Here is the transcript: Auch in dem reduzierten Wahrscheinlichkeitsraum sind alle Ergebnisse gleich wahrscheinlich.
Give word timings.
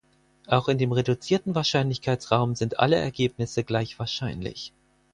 Auch 0.47 0.67
in 0.67 0.79
dem 0.79 0.91
reduzierten 0.93 1.53
Wahrscheinlichkeitsraum 1.53 2.55
sind 2.55 2.79
alle 2.79 2.95
Ergebnisse 2.95 3.63
gleich 3.63 3.99
wahrscheinlich. 3.99 4.73